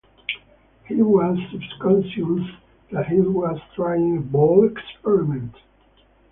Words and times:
He 0.87 0.95
was 0.99 1.37
subconscious 1.51 2.55
that 2.91 3.05
he 3.05 3.21
was 3.21 3.59
trying 3.75 4.17
a 4.17 4.21
bold 4.21 4.71
experiment. 4.75 5.53